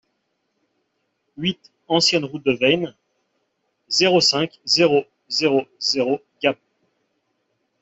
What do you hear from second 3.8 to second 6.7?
zéro cinq, zéro zéro zéro Gap